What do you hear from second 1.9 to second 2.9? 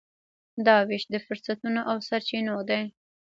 او سرچینو دی.